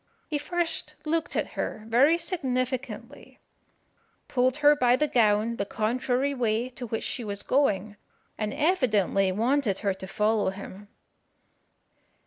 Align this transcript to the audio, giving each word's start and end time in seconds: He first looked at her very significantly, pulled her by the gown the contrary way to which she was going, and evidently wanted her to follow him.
He 0.27 0.39
first 0.39 0.95
looked 1.05 1.35
at 1.35 1.49
her 1.49 1.83
very 1.87 2.17
significantly, 2.17 3.37
pulled 4.27 4.57
her 4.57 4.75
by 4.75 4.95
the 4.95 5.07
gown 5.07 5.57
the 5.57 5.63
contrary 5.67 6.33
way 6.33 6.69
to 6.69 6.87
which 6.87 7.03
she 7.03 7.23
was 7.23 7.43
going, 7.43 7.97
and 8.35 8.51
evidently 8.51 9.31
wanted 9.31 9.77
her 9.85 9.93
to 9.93 10.07
follow 10.07 10.49
him. 10.49 10.87